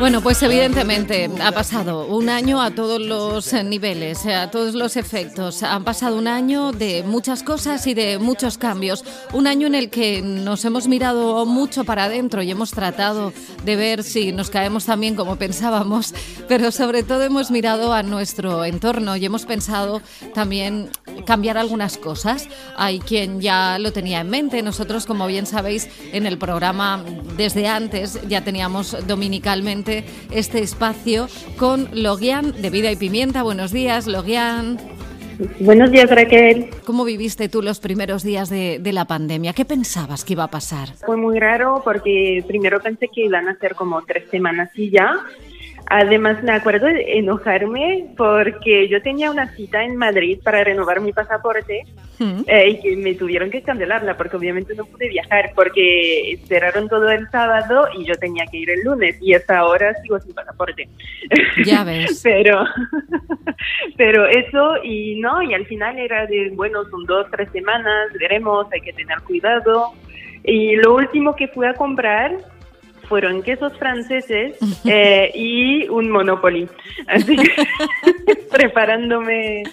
Bueno, 0.00 0.22
pues 0.22 0.42
evidentemente 0.42 1.28
ha 1.42 1.52
pasado 1.52 2.06
un 2.06 2.30
año 2.30 2.62
a 2.62 2.70
todos 2.70 2.98
los 2.98 3.52
niveles, 3.52 4.24
a 4.24 4.50
todos 4.50 4.72
los 4.74 4.96
efectos. 4.96 5.62
Han 5.62 5.84
pasado 5.84 6.16
un 6.16 6.26
año 6.26 6.72
de 6.72 7.02
muchas 7.02 7.42
cosas 7.42 7.86
y 7.86 7.92
de 7.92 8.18
muchos 8.18 8.56
cambios. 8.56 9.04
Un 9.34 9.46
año 9.46 9.66
en 9.66 9.74
el 9.74 9.90
que 9.90 10.22
nos 10.22 10.64
hemos 10.64 10.88
mirado 10.88 11.44
mucho 11.44 11.84
para 11.84 12.04
adentro 12.04 12.40
y 12.42 12.50
hemos 12.50 12.70
tratado 12.70 13.34
de 13.66 13.76
ver 13.76 14.02
si 14.02 14.32
nos 14.32 14.48
caemos 14.48 14.86
también 14.86 15.16
como 15.16 15.36
pensábamos, 15.36 16.14
pero 16.48 16.72
sobre 16.72 17.02
todo 17.02 17.22
hemos 17.22 17.50
mirado 17.50 17.92
a 17.92 18.02
nuestro 18.02 18.64
entorno 18.64 19.16
y 19.16 19.26
hemos 19.26 19.44
pensado 19.44 20.00
también 20.32 20.88
cambiar 21.24 21.58
algunas 21.58 21.98
cosas. 21.98 22.48
Hay 22.76 23.00
quien 23.00 23.40
ya 23.40 23.78
lo 23.78 23.92
tenía 23.92 24.20
en 24.20 24.30
mente. 24.30 24.62
Nosotros, 24.62 25.06
como 25.06 25.26
bien 25.26 25.46
sabéis, 25.46 25.88
en 26.12 26.26
el 26.26 26.38
programa 26.38 27.04
desde 27.36 27.66
antes 27.68 28.20
ya 28.28 28.42
teníamos 28.42 28.96
dominicalmente 29.06 30.04
este 30.30 30.60
espacio 30.60 31.28
con 31.56 31.88
Logian 31.92 32.60
de 32.60 32.70
Vida 32.70 32.90
y 32.90 32.96
Pimienta. 32.96 33.42
Buenos 33.42 33.72
días, 33.72 34.06
Logian. 34.06 34.78
Buenos 35.58 35.90
días, 35.90 36.10
Raquel. 36.10 36.68
¿Cómo 36.84 37.04
viviste 37.04 37.48
tú 37.48 37.62
los 37.62 37.80
primeros 37.80 38.22
días 38.22 38.50
de, 38.50 38.78
de, 38.78 38.92
la 38.92 39.06
pandemia? 39.06 39.54
¿Qué 39.54 39.64
pensabas 39.64 40.22
que 40.22 40.34
iba 40.34 40.44
a 40.44 40.50
pasar? 40.50 40.90
Fue 41.06 41.16
muy 41.16 41.38
raro 41.38 41.80
porque 41.82 42.44
primero 42.46 42.80
pensé 42.80 43.08
que 43.08 43.24
iban 43.24 43.48
a 43.48 43.56
ser 43.56 43.74
como 43.74 44.02
tres 44.02 44.28
semanas 44.30 44.70
y 44.74 44.90
ya, 44.90 45.18
Además, 45.86 46.42
me 46.42 46.52
acuerdo 46.52 46.86
de 46.86 47.18
enojarme 47.18 48.06
porque 48.16 48.88
yo 48.88 49.02
tenía 49.02 49.30
una 49.30 49.48
cita 49.54 49.84
en 49.84 49.96
Madrid 49.96 50.38
para 50.42 50.62
renovar 50.62 51.00
mi 51.00 51.12
pasaporte 51.12 51.84
mm. 52.18 52.42
eh, 52.46 52.68
y 52.70 52.80
que 52.80 52.96
me 52.96 53.14
tuvieron 53.14 53.50
que 53.50 53.62
cancelarla 53.62 54.16
porque 54.16 54.36
obviamente 54.36 54.74
no 54.74 54.84
pude 54.84 55.08
viajar 55.08 55.52
porque 55.54 56.38
cerraron 56.46 56.88
todo 56.88 57.10
el 57.10 57.28
sábado 57.30 57.88
y 57.96 58.04
yo 58.04 58.14
tenía 58.14 58.46
que 58.46 58.58
ir 58.58 58.70
el 58.70 58.82
lunes 58.84 59.16
y 59.20 59.34
hasta 59.34 59.58
ahora 59.58 59.94
sigo 60.02 60.18
sin 60.20 60.34
pasaporte. 60.34 60.88
Ya 61.64 61.82
ves. 61.84 62.20
pero, 62.24 62.64
pero 63.96 64.26
eso 64.26 64.84
y 64.84 65.20
no, 65.20 65.42
y 65.42 65.54
al 65.54 65.66
final 65.66 65.98
era 65.98 66.26
de, 66.26 66.50
bueno, 66.54 66.84
son 66.90 67.04
dos, 67.06 67.26
tres 67.30 67.50
semanas, 67.52 68.12
veremos, 68.18 68.66
hay 68.72 68.80
que 68.80 68.92
tener 68.92 69.18
cuidado. 69.22 69.92
Y 70.44 70.76
lo 70.76 70.94
último 70.94 71.36
que 71.36 71.48
fui 71.48 71.66
a 71.66 71.74
comprar 71.74 72.38
fueron 73.10 73.42
quesos 73.42 73.76
franceses 73.76 74.56
eh, 74.84 75.32
y 75.34 75.88
un 75.88 76.12
Monopoly. 76.12 76.68
Así 77.08 77.36
que 77.36 77.50
preparándome 78.52 79.64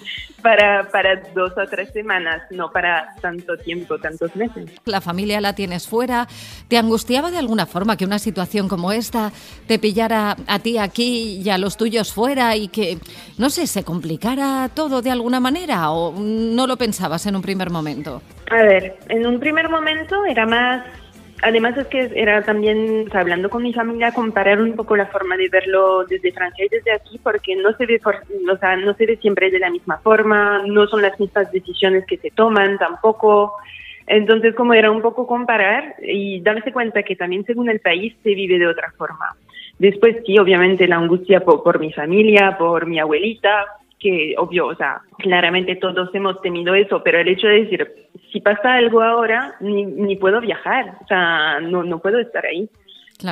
para, 0.42 0.88
para 0.90 1.22
dos 1.36 1.52
o 1.56 1.64
tres 1.70 1.92
semanas, 1.92 2.42
no 2.50 2.72
para 2.72 3.14
tanto 3.20 3.56
tiempo, 3.56 3.96
tantos 3.98 4.34
meses. 4.34 4.68
La 4.86 5.00
familia 5.00 5.40
la 5.40 5.54
tienes 5.54 5.86
fuera. 5.86 6.26
¿Te 6.66 6.78
angustiaba 6.78 7.30
de 7.30 7.38
alguna 7.38 7.66
forma 7.66 7.96
que 7.96 8.04
una 8.04 8.18
situación 8.18 8.68
como 8.68 8.90
esta 8.90 9.30
te 9.68 9.78
pillara 9.78 10.36
a 10.48 10.58
ti 10.58 10.76
aquí 10.78 11.40
y 11.40 11.48
a 11.48 11.58
los 11.58 11.76
tuyos 11.76 12.12
fuera 12.12 12.56
y 12.56 12.66
que, 12.66 12.98
no 13.38 13.50
sé, 13.50 13.68
se 13.68 13.84
complicara 13.84 14.68
todo 14.74 15.00
de 15.00 15.12
alguna 15.12 15.38
manera 15.38 15.90
o 15.92 16.12
no 16.18 16.66
lo 16.66 16.76
pensabas 16.76 17.24
en 17.26 17.36
un 17.36 17.42
primer 17.42 17.70
momento? 17.70 18.20
A 18.50 18.64
ver, 18.64 18.96
en 19.08 19.24
un 19.28 19.38
primer 19.38 19.68
momento 19.68 20.24
era 20.24 20.44
más 20.44 20.82
Además 21.42 21.76
es 21.76 21.86
que 21.86 22.10
era 22.16 22.42
también, 22.42 23.06
hablando 23.12 23.48
con 23.48 23.62
mi 23.62 23.72
familia, 23.72 24.12
comparar 24.12 24.60
un 24.60 24.74
poco 24.74 24.96
la 24.96 25.06
forma 25.06 25.36
de 25.36 25.48
verlo 25.48 26.04
desde 26.04 26.32
Francia 26.32 26.64
y 26.64 26.68
desde 26.68 26.92
aquí, 26.92 27.18
porque 27.22 27.54
no 27.54 27.72
se 27.74 27.86
ve, 27.86 28.00
o 28.04 28.56
sea, 28.56 28.76
no 28.76 28.94
se 28.94 29.06
ve 29.06 29.16
siempre 29.18 29.50
de 29.50 29.60
la 29.60 29.70
misma 29.70 29.98
forma, 29.98 30.62
no 30.66 30.86
son 30.88 31.00
las 31.02 31.18
mismas 31.20 31.50
decisiones 31.52 32.04
que 32.06 32.16
se 32.16 32.32
toman 32.32 32.76
tampoco. 32.78 33.52
Entonces, 34.08 34.54
como 34.54 34.74
era 34.74 34.90
un 34.90 35.00
poco 35.00 35.26
comparar 35.26 35.94
y 36.02 36.40
darse 36.40 36.72
cuenta 36.72 37.04
que 37.04 37.14
también 37.14 37.44
según 37.44 37.70
el 37.70 37.78
país 37.80 38.16
se 38.24 38.34
vive 38.34 38.58
de 38.58 38.66
otra 38.66 38.90
forma. 38.96 39.36
Después, 39.78 40.16
sí, 40.26 40.38
obviamente 40.38 40.88
la 40.88 40.96
angustia 40.96 41.40
por 41.40 41.78
mi 41.78 41.92
familia, 41.92 42.56
por 42.58 42.86
mi 42.86 42.98
abuelita, 42.98 43.66
que 43.98 44.34
obvio, 44.38 44.66
o 44.68 44.74
sea, 44.74 45.00
claramente 45.18 45.76
todos 45.76 46.14
hemos 46.14 46.40
tenido 46.40 46.74
eso, 46.74 47.02
pero 47.02 47.18
el 47.18 47.28
hecho 47.28 47.48
de 47.48 47.64
decir, 47.64 47.86
si 48.32 48.40
pasa 48.40 48.74
algo 48.74 49.02
ahora, 49.02 49.54
ni, 49.60 49.84
ni 49.84 50.16
puedo 50.16 50.40
viajar, 50.40 50.94
o 51.02 51.06
sea, 51.06 51.60
no, 51.60 51.82
no 51.82 51.98
puedo 51.98 52.18
estar 52.18 52.44
ahí. 52.46 52.68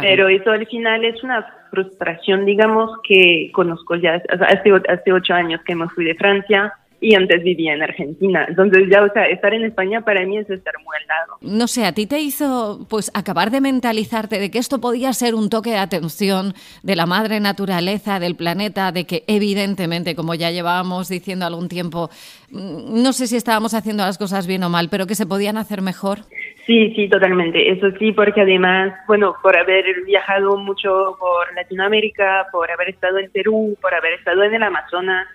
Pero 0.01 0.29
eso 0.29 0.51
al 0.51 0.67
final 0.67 1.05
es 1.05 1.23
una 1.23 1.47
frustración, 1.71 2.45
digamos, 2.45 2.91
que 3.05 3.51
conozco 3.53 3.95
ya, 3.95 4.21
hace, 4.29 4.73
hace 4.89 5.13
ocho 5.13 5.33
años 5.33 5.61
que 5.65 5.77
me 5.77 5.89
fui 5.89 6.05
de 6.05 6.17
Francia, 6.17 6.73
y 7.01 7.15
antes 7.15 7.43
vivía 7.43 7.75
en 7.75 7.83
Argentina. 7.83 8.47
Entonces 8.49 8.85
ya, 8.91 9.03
o 9.03 9.13
sea, 9.13 9.27
estar 9.27 9.53
en 9.53 9.65
España 9.65 10.01
para 10.03 10.25
mí 10.25 10.39
es 10.39 10.49
estar 10.49 10.75
muy 10.85 10.97
al 11.01 11.07
lado. 11.07 11.39
No 11.43 11.67
sé, 11.67 11.85
¿a 11.85 11.93
ti 11.93 12.07
te 12.07 12.21
hizo 12.21 12.87
pues 12.89 13.11
acabar 13.15 13.51
de 13.51 13.61
mentalizarte 13.61 14.39
de 14.39 14.51
que 14.51 14.59
esto 14.59 14.81
podía 14.81 15.13
ser 15.13 15.35
un 15.35 15.51
toque 15.51 15.71
de 15.71 15.79
atención 15.79 16.55
de 16.83 16.97
la 16.97 17.07
madre 17.07 17.41
naturaleza, 17.41 18.19
del 18.19 18.37
planeta, 18.37 18.93
de 18.93 19.05
que 19.05 19.25
evidentemente, 19.27 20.15
como 20.15 20.35
ya 20.35 20.51
llevábamos 20.51 21.09
diciendo 21.09 21.47
algún 21.47 21.69
tiempo, 21.69 22.09
mm, 22.51 23.03
no 23.03 23.13
sé 23.13 23.27
si 23.27 23.37
estábamos 23.37 23.75
haciendo 23.75 24.05
las 24.05 24.19
cosas 24.19 24.47
bien 24.47 24.63
o 24.63 24.71
mal, 24.71 24.89
pero 24.91 25.07
que 25.07 25.15
se 25.15 25.27
podían 25.27 25.59
hacer 25.59 25.83
mejor? 25.83 26.21
Sí, 26.67 26.93
sí, 26.97 27.09
totalmente. 27.09 27.71
Eso 27.71 27.91
sí, 27.99 28.11
porque 28.11 28.41
además, 28.41 28.93
bueno, 29.07 29.37
por 29.41 29.57
haber 29.57 29.85
viajado 30.05 30.57
mucho 30.57 31.17
por 31.21 31.55
Latinoamérica, 31.55 32.47
por 32.51 32.71
haber 32.71 32.89
estado 32.89 33.19
en 33.19 33.31
Perú, 33.31 33.77
por 33.81 33.95
haber 33.95 34.15
estado 34.15 34.43
en 34.43 34.55
el 34.55 34.63
Amazonas, 34.65 35.29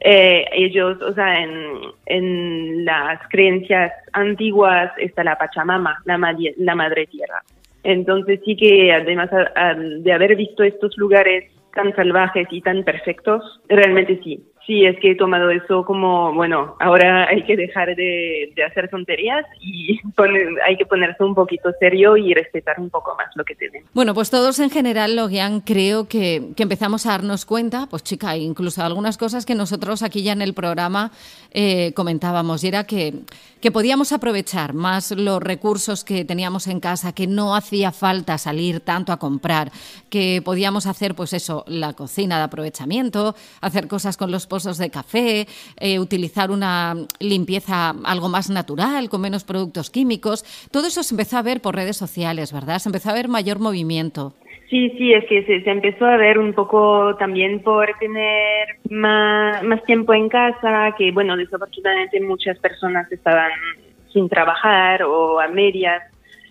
eh, 0.00 0.44
ellos, 0.52 1.00
o 1.02 1.12
sea, 1.14 1.40
en, 1.42 1.80
en, 2.06 2.84
las 2.84 3.20
creencias 3.28 3.92
antiguas 4.12 4.92
está 4.98 5.24
la 5.24 5.36
Pachamama, 5.36 5.98
la, 6.04 6.18
madre, 6.18 6.54
la 6.58 6.74
madre 6.74 7.06
tierra. 7.06 7.42
Entonces 7.82 8.40
sí 8.44 8.56
que 8.56 8.92
además 8.92 9.30
de 9.30 10.12
haber 10.12 10.36
visto 10.36 10.62
estos 10.62 10.96
lugares 10.96 11.50
tan 11.74 11.94
salvajes 11.94 12.46
y 12.50 12.60
tan 12.60 12.82
perfectos, 12.82 13.60
realmente 13.68 14.20
sí, 14.22 14.42
Sí, 14.66 14.86
es 14.86 14.98
que 14.98 15.10
he 15.10 15.14
tomado 15.14 15.50
eso 15.50 15.84
como, 15.84 16.32
bueno, 16.32 16.74
ahora 16.80 17.28
hay 17.28 17.42
que 17.44 17.54
dejar 17.54 17.94
de, 17.94 18.52
hacer 18.66 18.88
tonterías 18.88 19.44
y 19.60 20.00
hay 20.66 20.76
que 20.76 20.86
ponerse 20.86 21.22
un 21.22 21.34
poquito 21.34 21.70
serio 21.78 22.16
y 22.16 22.32
respetar 22.32 22.80
un 22.80 22.88
poco 22.88 23.14
más 23.16 23.28
lo 23.34 23.44
que 23.44 23.54
tienen. 23.54 23.84
Bueno, 23.92 24.14
pues 24.14 24.30
todos 24.30 24.58
en 24.60 24.70
general, 24.70 25.16
Logian, 25.16 25.60
creo 25.60 26.08
que, 26.08 26.42
que 26.56 26.62
empezamos 26.62 27.04
a 27.04 27.10
darnos 27.10 27.44
cuenta, 27.44 27.86
pues 27.90 28.02
chica, 28.04 28.36
incluso 28.36 28.82
algunas 28.82 29.18
cosas 29.18 29.44
que 29.44 29.54
nosotros 29.54 30.02
aquí 30.02 30.22
ya 30.22 30.32
en 30.32 30.40
el 30.40 30.54
programa 30.54 31.10
eh, 31.52 31.92
comentábamos, 31.94 32.64
y 32.64 32.68
era 32.68 32.84
que, 32.84 33.12
que 33.60 33.70
podíamos 33.70 34.12
aprovechar 34.12 34.72
más 34.72 35.10
los 35.10 35.42
recursos 35.42 36.04
que 36.04 36.24
teníamos 36.24 36.68
en 36.68 36.80
casa, 36.80 37.12
que 37.12 37.26
no 37.26 37.54
hacía 37.54 37.92
falta 37.92 38.38
salir 38.38 38.80
tanto 38.80 39.12
a 39.12 39.18
comprar, 39.18 39.70
que 40.08 40.40
podíamos 40.42 40.86
hacer, 40.86 41.14
pues 41.14 41.34
eso, 41.34 41.64
la 41.66 41.92
cocina 41.92 42.38
de 42.38 42.44
aprovechamiento, 42.44 43.34
hacer 43.60 43.88
cosas 43.88 44.16
con 44.16 44.30
los 44.30 44.46
pozos 44.54 44.78
de 44.78 44.88
café, 44.88 45.48
eh, 45.80 45.98
utilizar 45.98 46.52
una 46.52 46.94
limpieza 47.18 47.92
algo 48.04 48.28
más 48.28 48.50
natural, 48.50 49.08
con 49.08 49.20
menos 49.20 49.42
productos 49.42 49.90
químicos. 49.90 50.44
Todo 50.70 50.86
eso 50.86 51.02
se 51.02 51.12
empezó 51.12 51.38
a 51.38 51.42
ver 51.42 51.60
por 51.60 51.74
redes 51.74 51.96
sociales, 51.96 52.52
¿verdad? 52.52 52.78
Se 52.78 52.88
empezó 52.88 53.10
a 53.10 53.14
ver 53.14 53.26
mayor 53.26 53.58
movimiento. 53.58 54.32
Sí, 54.70 54.90
sí, 54.96 55.12
es 55.12 55.24
que 55.24 55.42
se, 55.44 55.68
empezó 55.68 56.06
a 56.06 56.16
ver 56.16 56.38
un 56.38 56.52
poco 56.52 57.16
también 57.16 57.62
por 57.64 57.88
tener 57.98 58.78
más, 58.90 59.60
más 59.64 59.82
tiempo 59.86 60.14
en 60.14 60.28
casa, 60.28 60.94
que 60.96 61.10
bueno, 61.10 61.36
desafortunadamente 61.36 62.20
muchas 62.20 62.56
personas 62.60 63.10
estaban 63.10 63.50
sin 64.12 64.28
trabajar 64.28 65.02
o 65.02 65.40
a 65.40 65.48
medias. 65.48 66.00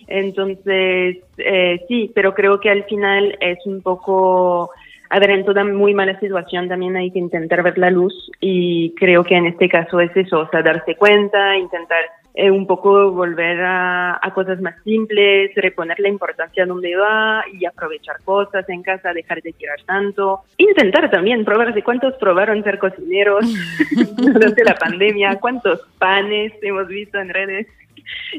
Entonces, 0.08 1.19
eh, 1.38 1.80
sí, 1.88 2.12
pero 2.13 2.34
creo 2.34 2.59
que 2.59 2.69
al 2.69 2.84
final 2.84 3.38
es 3.40 3.59
un 3.66 3.81
poco 3.81 4.72
a 5.13 5.19
ver, 5.19 5.29
en 5.29 5.46
toda 5.46 5.63
muy 5.63 5.94
mala 5.94 6.19
situación 6.19 6.68
también 6.68 6.96
hay 6.97 7.12
que 7.12 7.19
intentar 7.19 7.62
ver 7.62 7.78
la 7.78 7.91
luz 7.91 8.31
y 8.40 8.96
creo 8.96 9.24
que 9.24 9.35
en 9.35 9.46
este 9.46 9.69
caso 9.69 10.00
es 10.00 10.09
eso, 10.18 10.40
o 10.40 10.50
sea, 10.50 10.63
darse 10.63 10.96
cuenta, 10.96 11.56
intentar 11.56 12.00
eh, 12.34 12.50
un 12.50 12.66
poco 12.66 13.12
volver 13.12 13.62
a, 13.62 14.19
cosas 14.34 14.59
más 14.59 14.74
simples, 14.84 15.51
reponer 15.56 16.00
la 16.00 16.09
importancia 16.09 16.66
donde 16.66 16.96
va 16.96 17.44
y 17.53 17.63
aprovechar 17.63 18.24
cosas 18.24 18.68
en 18.69 18.81
casa, 18.81 19.13
dejar 19.13 19.44
de 19.44 19.54
tirar 19.54 19.80
tanto. 19.86 20.39
Intentar 20.57 21.12
también 21.12 21.45
probar 21.45 21.75
de 21.75 21.83
cuántos 21.83 22.15
probaron 22.15 22.63
ser 22.63 22.80
cocineros 22.80 23.45
durante 24.18 24.63
la 24.63 24.74
pandemia, 24.74 25.39
cuántos 25.39 25.80
panes 26.00 26.54
hemos 26.63 26.88
visto 26.88 27.19
en 27.19 27.30
redes. 27.30 27.68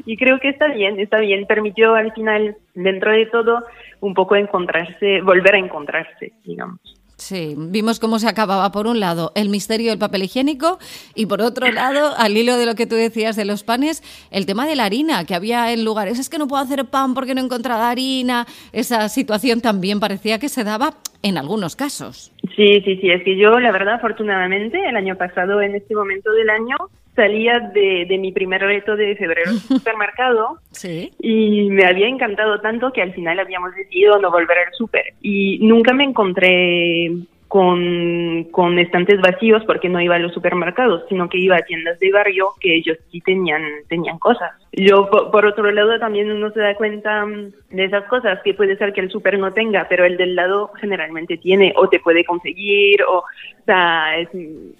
Y 0.05 0.17
creo 0.17 0.39
que 0.41 0.49
está 0.49 0.67
bien, 0.67 0.99
está 0.99 1.19
bien. 1.19 1.45
Permitió 1.45 1.95
al 1.95 2.11
final, 2.11 2.57
dentro 2.73 3.11
de 3.11 3.27
todo, 3.27 3.63
un 4.01 4.13
poco 4.13 4.35
encontrarse, 4.35 5.21
volver 5.21 5.55
a 5.55 5.59
encontrarse, 5.59 6.33
digamos. 6.43 6.79
Sí, 7.17 7.55
vimos 7.57 7.99
cómo 7.99 8.19
se 8.19 8.27
acababa 8.27 8.71
por 8.71 8.87
un 8.87 8.99
lado 8.99 9.31
el 9.35 9.47
misterio 9.47 9.91
del 9.91 9.99
papel 9.99 10.23
higiénico 10.23 10.79
y 11.15 11.27
por 11.27 11.41
otro 11.41 11.71
lado, 11.71 12.13
al 12.17 12.35
hilo 12.35 12.57
de 12.57 12.65
lo 12.65 12.75
que 12.75 12.87
tú 12.87 12.95
decías 12.95 13.37
de 13.37 13.45
los 13.45 13.63
panes, 13.63 14.03
el 14.31 14.45
tema 14.45 14.67
de 14.67 14.75
la 14.75 14.83
harina, 14.83 15.25
que 15.25 15.33
había 15.33 15.71
en 15.71 15.85
lugares, 15.85 16.19
es 16.19 16.29
que 16.29 16.37
no 16.37 16.47
puedo 16.47 16.61
hacer 16.61 16.83
pan 16.85 17.13
porque 17.13 17.33
no 17.33 17.41
he 17.41 17.45
encontrado 17.45 17.83
harina, 17.83 18.45
esa 18.73 19.07
situación 19.07 19.61
también 19.61 20.01
parecía 20.01 20.39
que 20.39 20.49
se 20.49 20.65
daba 20.65 20.95
en 21.23 21.37
algunos 21.37 21.77
casos. 21.77 22.33
Sí, 22.55 22.81
sí, 22.83 22.97
sí, 22.97 23.09
es 23.09 23.23
que 23.23 23.37
yo 23.37 23.59
la 23.59 23.71
verdad 23.71 23.95
afortunadamente 23.95 24.77
el 24.85 24.97
año 24.97 25.15
pasado 25.15 25.61
en 25.61 25.75
este 25.75 25.95
momento 25.95 26.31
del 26.31 26.49
año 26.49 26.75
salía 27.15 27.59
de, 27.73 28.05
de 28.07 28.17
mi 28.17 28.31
primer 28.31 28.61
reto 28.61 28.95
de 28.95 29.15
febrero 29.15 29.51
en 29.51 29.55
el 29.57 29.61
supermercado 29.79 30.59
Sí. 30.71 31.11
y 31.19 31.69
me 31.69 31.85
había 31.85 32.07
encantado 32.07 32.59
tanto 32.61 32.91
que 32.91 33.01
al 33.01 33.13
final 33.13 33.39
habíamos 33.39 33.73
decidido 33.75 34.19
no 34.19 34.29
volver 34.31 34.57
al 34.59 34.73
súper 34.73 35.13
y 35.21 35.59
nunca 35.61 35.93
me 35.93 36.03
encontré 36.03 37.11
con, 37.47 38.45
con 38.51 38.79
estantes 38.79 39.21
vacíos 39.21 39.63
porque 39.65 39.87
no 39.87 40.01
iba 40.01 40.15
a 40.15 40.19
los 40.19 40.33
supermercados, 40.33 41.03
sino 41.07 41.29
que 41.29 41.37
iba 41.37 41.55
a 41.55 41.61
tiendas 41.61 41.99
de 41.99 42.11
barrio 42.11 42.49
que 42.59 42.75
ellos 42.75 42.97
sí 43.11 43.21
tenían, 43.21 43.61
tenían 43.87 44.17
cosas. 44.19 44.51
Yo, 44.71 45.09
por, 45.09 45.45
otro 45.45 45.71
lado, 45.71 45.97
también 45.99 46.31
uno 46.31 46.51
se 46.51 46.59
da 46.59 46.75
cuenta 46.75 47.25
mm, 47.25 47.53
de 47.69 47.85
esas 47.85 48.05
cosas 48.05 48.39
que 48.43 48.53
puede 48.53 48.77
ser 48.77 48.93
que 48.93 49.01
el 49.01 49.11
súper 49.11 49.39
no 49.39 49.53
tenga, 49.53 49.87
pero 49.87 50.05
el 50.05 50.17
del 50.17 50.35
lado 50.35 50.71
generalmente 50.79 51.37
tiene 51.37 51.73
o 51.77 51.87
te 51.87 51.99
puede 51.99 52.25
conseguir, 52.25 53.03
o, 53.03 53.19
o 53.19 53.23
sea, 53.65 54.17
es, 54.17 54.29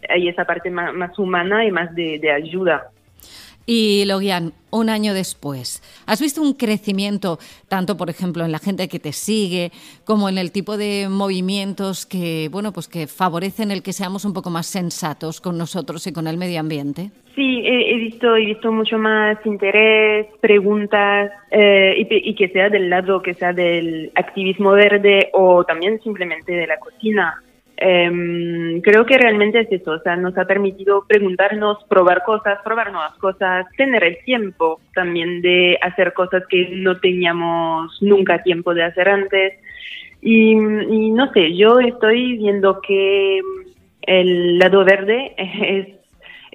hay 0.09 0.27
esa 0.27 0.45
parte 0.45 0.69
más, 0.69 0.94
más 0.94 1.18
humana 1.19 1.65
y 1.65 1.71
más 1.71 1.94
de, 1.95 2.19
de 2.19 2.31
ayuda. 2.31 2.89
Y 3.67 4.06
Logian, 4.06 4.53
un 4.69 4.89
año 4.89 5.15
después, 5.15 5.81
¿has 6.06 6.21
visto 6.21 6.41
un 6.41 6.53
crecimiento 6.53 7.39
tanto, 7.67 7.97
por 7.97 8.12
ejemplo, 8.12 8.45
en 8.45 8.51
la 8.51 8.59
gente 8.59 8.88
que 8.88 9.00
te 9.00 9.12
sigue, 9.12 9.71
como 10.03 10.29
en 10.29 10.38
el 10.38 10.51
tipo 10.51 10.77
de 10.77 11.07
movimientos 11.09 12.06
que, 12.06 12.47
bueno, 12.51 12.71
pues 12.73 12.88
que 12.88 13.07
favorecen 13.07 13.71
el 13.71 13.81
que 13.81 13.94
seamos 13.94 14.23
un 14.23 14.33
poco 14.33 14.51
más 14.51 14.67
sensatos 14.67 15.41
con 15.41 15.57
nosotros 15.57 16.06
y 16.06 16.13
con 16.13 16.27
el 16.27 16.38
medio 16.38 16.59
ambiente? 16.59 17.09
Sí, 17.33 17.63
he, 17.65 17.97
visto, 17.97 18.35
he 18.35 18.45
visto 18.45 18.71
mucho 18.71 18.97
más 18.97 19.38
interés, 19.45 20.27
preguntas, 20.39 21.31
eh, 21.51 21.95
y, 21.97 22.29
y 22.29 22.35
que 22.35 22.47
sea 22.50 22.69
del 22.69 22.89
lado, 22.89 23.21
que 23.21 23.33
sea 23.33 23.51
del 23.51 24.11
activismo 24.15 24.71
verde 24.71 25.29
o 25.33 25.63
también 25.63 26.00
simplemente 26.01 26.53
de 26.53 26.68
la 26.68 26.77
cocina. 26.77 27.41
Em, 27.77 28.80
creo 28.81 29.06
que 29.06 29.18
realmente 29.18 29.60
es 29.60 29.72
eso, 29.72 29.92
o 29.92 30.00
sea, 30.00 30.16
nos 30.16 30.38
ha 30.38 30.45
permitido 30.45 31.06
preguntarnos, 31.07 31.83
probar 31.89 32.24
cosas, 32.24 32.60
probar 32.63 32.92
nuevas 32.92 33.16
cosas, 33.16 33.66
tener 33.75 34.04
el 34.04 34.18
tiempo 34.24 34.80
también 34.94 35.42
de 35.42 35.77
hacer 35.81 36.13
cosas 36.13 36.44
que 36.48 36.69
no 36.72 37.00
teníamos 37.00 38.01
nunca 38.01 38.44
tiempo 38.44 38.74
de 38.74 38.83
hacer 38.83 39.10
antes. 39.10 39.54
Y, 40.22 40.51
y 40.54 41.12
no 41.12 41.31
sé, 41.33 41.56
yo 41.56 41.80
estoy 41.80 42.38
viendo 42.38 42.80
que 42.81 43.42
el 44.04 44.57
lado 44.57 44.86
verde 44.86 45.33
es 45.38 45.88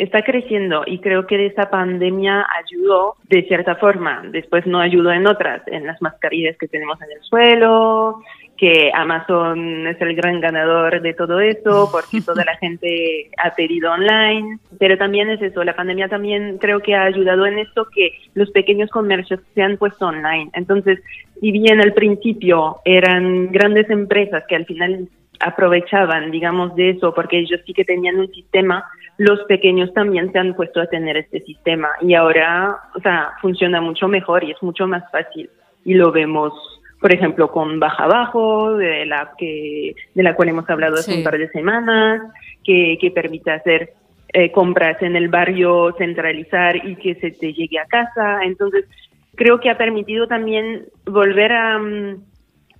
está 0.02 0.22
creciendo 0.22 0.82
y 0.86 0.98
creo 0.98 1.26
que 1.26 1.46
esa 1.46 1.70
pandemia 1.70 2.46
ayudó 2.64 3.16
de 3.28 3.42
cierta 3.42 3.76
forma, 3.76 4.22
después 4.30 4.66
no 4.66 4.80
ayudó 4.80 5.12
en 5.12 5.26
otras, 5.26 5.62
en 5.66 5.86
las 5.86 6.00
mascarillas 6.00 6.56
que 6.56 6.68
tenemos 6.68 7.00
en 7.02 7.12
el 7.12 7.22
suelo, 7.22 8.22
que 8.56 8.90
Amazon 8.94 9.86
es 9.86 10.00
el 10.00 10.14
gran 10.14 10.40
ganador 10.40 11.00
de 11.00 11.14
todo 11.14 11.40
eso 11.40 11.88
porque 11.92 12.20
toda 12.20 12.44
la 12.44 12.56
gente 12.56 13.30
ha 13.42 13.54
pedido 13.54 13.92
online, 13.92 14.58
pero 14.78 14.96
también 14.98 15.30
es 15.30 15.40
eso, 15.42 15.64
la 15.64 15.76
pandemia 15.76 16.08
también 16.08 16.58
creo 16.58 16.80
que 16.80 16.94
ha 16.94 17.04
ayudado 17.04 17.46
en 17.46 17.58
esto 17.58 17.86
que 17.94 18.12
los 18.34 18.50
pequeños 18.50 18.90
comercios 18.90 19.40
se 19.54 19.62
han 19.62 19.76
puesto 19.76 20.06
online. 20.06 20.50
Entonces, 20.54 20.98
si 21.40 21.52
bien 21.52 21.80
al 21.80 21.92
principio 21.92 22.76
eran 22.84 23.50
grandes 23.50 23.88
empresas 23.90 24.44
que 24.48 24.56
al 24.56 24.66
final 24.66 25.08
aprovechaban, 25.40 26.30
digamos, 26.30 26.74
de 26.76 26.90
eso, 26.90 27.14
porque 27.14 27.38
ellos 27.38 27.60
sí 27.66 27.72
que 27.72 27.84
tenían 27.84 28.18
un 28.18 28.30
sistema, 28.32 28.84
los 29.20 29.40
pequeños 29.44 29.92
también 29.92 30.32
se 30.32 30.38
han 30.38 30.54
puesto 30.54 30.80
a 30.80 30.86
tener 30.86 31.18
este 31.18 31.40
sistema 31.40 31.90
y 32.00 32.14
ahora, 32.14 32.74
o 32.96 33.00
sea, 33.00 33.32
funciona 33.42 33.78
mucho 33.78 34.08
mejor 34.08 34.44
y 34.44 34.52
es 34.52 34.62
mucho 34.62 34.86
más 34.86 35.04
fácil. 35.12 35.50
Y 35.84 35.92
lo 35.92 36.10
vemos, 36.10 36.54
por 37.02 37.12
ejemplo, 37.12 37.50
con 37.52 37.78
Baja 37.78 38.06
Bajo, 38.06 38.78
de 38.78 39.04
la 39.04 39.32
que, 39.36 39.94
de 40.14 40.22
la 40.22 40.34
cual 40.34 40.48
hemos 40.48 40.70
hablado 40.70 40.94
hace 40.94 41.12
Sí. 41.12 41.18
un 41.18 41.24
par 41.24 41.36
de 41.36 41.50
semanas, 41.50 42.22
que, 42.64 42.96
que 42.98 43.10
permite 43.10 43.50
hacer 43.50 43.92
eh, 44.32 44.50
compras 44.52 45.02
en 45.02 45.14
el 45.16 45.28
barrio, 45.28 45.94
centralizar 45.98 46.76
y 46.76 46.96
que 46.96 47.14
se 47.16 47.30
te 47.30 47.52
llegue 47.52 47.78
a 47.78 47.84
casa. 47.84 48.42
Entonces, 48.44 48.86
creo 49.34 49.60
que 49.60 49.68
ha 49.68 49.76
permitido 49.76 50.28
también 50.28 50.86
volver 51.04 51.52
a 51.52 51.78
mm, 51.78 52.24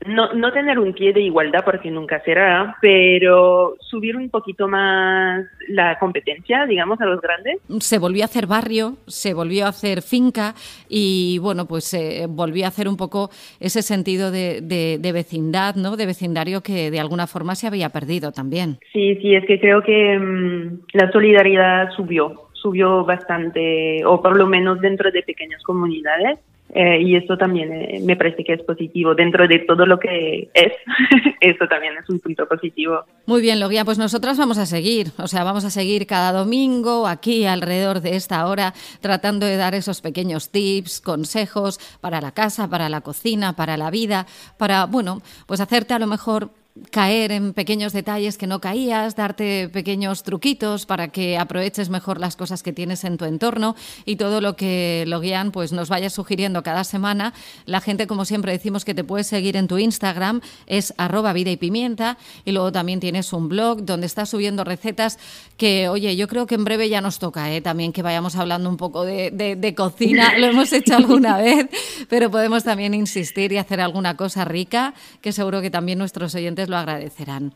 no, 0.07 0.33
no 0.33 0.53
tener 0.53 0.79
un 0.79 0.93
pie 0.93 1.13
de 1.13 1.21
igualdad 1.21 1.61
porque 1.65 1.91
nunca 1.91 2.21
será, 2.25 2.77
pero 2.81 3.77
subir 3.81 4.17
un 4.17 4.31
poquito 4.31 4.67
más 4.69 5.45
la 5.69 5.99
competencia, 5.99 6.65
digamos, 6.67 7.01
a 7.01 7.07
los 7.07 7.21
grandes. 7.21 7.59
se 7.81 7.99
volvió 7.99 8.23
a 8.23 8.27
hacer 8.27 8.47
barrio, 8.47 8.97
se 9.07 9.35
volvió 9.35 9.67
a 9.67 9.69
hacer 9.71 10.03
finca 10.03 10.55
y 10.89 11.39
bueno, 11.39 11.67
pues 11.67 11.85
se 11.85 12.27
volvió 12.29 12.65
a 12.65 12.69
hacer 12.69 12.89
un 12.89 12.97
poco 12.97 13.31
ese 13.61 13.83
sentido 13.83 14.31
de, 14.31 14.61
de- 14.63 14.99
de 14.99 15.13
vecindad, 15.13 15.75
¿no? 15.77 15.97
De 15.97 16.07
vecindario 16.07 16.63
que 16.63 16.91
de 16.91 17.01
alguna 17.01 17.27
forma 17.27 17.55
se 17.55 17.67
había 17.67 17.91
perdido 17.91 18.33
también. 18.33 18.79
Sí, 18.93 19.17
sí, 19.17 19.35
es 19.35 19.45
que 19.47 19.61
creo 19.61 19.83
que 19.83 20.19
mm, 20.19 20.81
la 20.95 21.11
solidaridad 21.13 21.91
subió, 21.97 22.49
subió 22.55 23.05
bastante, 23.05 24.05
o 24.05 24.21
por 24.23 24.37
lo 24.37 24.47
menos 24.47 24.81
dentro 24.81 25.11
de 25.11 25.23
pequeñas 25.23 25.63
comunidades. 25.63 26.39
Eh, 26.75 27.01
y 27.03 27.17
eso 27.17 27.37
también 27.37 27.73
eh, 27.73 28.01
me 28.05 28.17
parece 28.17 28.45
que 28.45 28.53
es 28.53 28.63
positivo. 28.63 29.15
Dentro 29.15 29.47
de 29.49 29.61
todo 29.61 29.87
lo 29.87 29.99
que 29.99 30.51
es, 30.55 30.73
eso 31.41 31.67
también 31.69 31.95
es 32.01 32.09
un 32.09 32.21
punto 32.21 32.47
positivo. 32.47 33.05
Muy 33.27 33.41
bien, 33.41 33.61
Logia, 33.61 33.85
pues 33.85 33.99
nosotras 33.99 34.39
vamos 34.39 34.59
a 34.59 34.67
seguir, 34.67 35.09
o 35.19 35.27
sea, 35.27 35.45
vamos 35.45 35.65
a 35.65 35.71
seguir 35.71 36.07
cada 36.07 36.33
domingo 36.33 37.07
aquí 37.07 37.45
alrededor 37.47 38.01
de 38.01 38.17
esta 38.17 38.47
hora 38.47 38.73
tratando 39.01 39.47
de 39.47 39.57
dar 39.57 39.75
esos 39.75 40.01
pequeños 40.01 40.51
tips, 40.51 41.01
consejos 41.01 41.79
para 42.01 42.21
la 42.21 42.33
casa, 42.33 42.69
para 42.69 42.89
la 42.89 43.01
cocina, 43.01 43.55
para 43.55 43.77
la 43.77 43.91
vida, 43.91 44.27
para, 44.59 44.87
bueno, 44.87 45.23
pues 45.47 45.61
hacerte 45.61 45.95
a 45.95 45.99
lo 45.99 46.07
mejor 46.07 46.51
caer 46.93 47.33
en 47.33 47.53
pequeños 47.53 47.93
detalles 47.93 48.39
que 48.39 48.47
no 48.47 48.61
caías, 48.61 49.17
darte 49.17 49.69
pequeños 49.69 50.23
truquitos 50.23 50.87
para 50.87 51.09
que 51.09 51.37
aproveches 51.37 51.91
mejor 51.91 52.21
las 52.21 52.37
cosas 52.37 52.63
que 52.63 52.73
tienes 52.73 53.05
en 53.05 53.19
tu 53.19 53.25
entorno 53.25 53.75
y 54.07 54.17
todo 54.17 54.41
lo 54.41 54.55
que 54.57 55.05
Loguian 55.07 55.51
pues 55.51 55.73
nos 55.73 55.89
vaya 55.89 56.09
sugiriendo 56.11 56.63
cada 56.63 56.85
semana. 56.85 57.35
La 57.67 57.81
gente, 57.81 58.07
como 58.07 58.25
siempre 58.25 58.53
decimos, 58.53 58.85
que 58.85 58.95
te 58.95 59.05
puedes 59.05 59.27
seguir 59.27 59.57
en 59.57 59.67
tu 59.67 59.79
Instagram 59.79 60.41
es 60.67 60.95
arroba 60.97 61.33
vida 61.33 61.51
y 61.51 61.57
pimienta 61.57 62.17
y 62.45 62.53
luego 62.53 62.71
también 62.73 63.01
tienes 63.01 63.33
un 63.33 63.49
blog 63.49 63.85
donde 63.85 64.07
estás 64.07 64.31
subiendo 64.31 64.63
recetas 64.65 65.19
que, 65.57 65.89
oye, 65.89 66.15
yo 66.17 66.29
creo 66.29 66.47
que 66.47 66.55
en 66.55 66.65
breve 66.65 66.89
ya 66.89 67.01
nos 67.01 67.19
toca 67.19 67.53
¿eh? 67.53 67.61
también 67.61 67.93
que 67.93 68.03
vayamos 68.03 68.37
hablando 68.37 68.71
un 68.71 68.77
poco 68.77 69.05
de, 69.05 69.31
de- 69.33 69.57
de 69.57 69.75
cocina. 69.75 70.39
Lo 70.39 70.47
hemos 70.47 70.73
hecho 70.73 70.97
alguna 70.97 71.37
vez, 71.37 71.67
pero 72.09 72.31
podemos 72.31 72.65
también 72.65 72.95
insistir 72.95 73.53
y 73.53 73.59
hacer 73.59 73.81
alguna 73.81 74.17
cosa 74.17 74.45
rica 74.45 74.95
que 75.21 75.33
seguro 75.33 75.61
que 75.61 75.71
también 75.71 75.99
nuestros 75.99 76.35
oyentes 76.35 76.60
lo 76.69 76.77
agradecerán. 76.77 77.53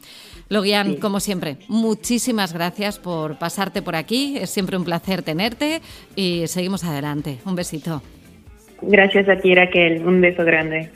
Logian, 0.48 0.96
como 0.96 1.20
siempre, 1.20 1.58
muchísimas 1.68 2.52
gracias 2.52 2.98
por 2.98 3.38
pasarte 3.38 3.82
por 3.82 3.96
aquí. 3.96 4.36
Es 4.38 4.50
siempre 4.50 4.76
un 4.76 4.84
placer 4.84 5.22
tenerte 5.22 5.80
y 6.16 6.46
seguimos 6.46 6.84
adelante. 6.84 7.38
Un 7.44 7.54
besito. 7.54 8.02
Gracias 8.82 9.28
a 9.28 9.36
ti, 9.36 9.54
Raquel. 9.54 10.06
Un 10.06 10.20
beso 10.20 10.44
grande. 10.44 10.90